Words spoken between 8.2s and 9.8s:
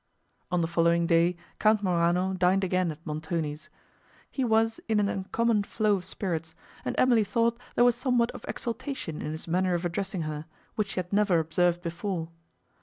of exultation in his manner